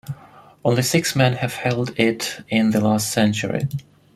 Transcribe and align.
Only 0.65 0.81
six 0.81 1.15
men 1.15 1.33
have 1.33 1.53
held 1.53 1.91
it 1.99 2.43
in 2.49 2.71
the 2.71 2.81
last 2.81 3.11
century. 3.11 3.67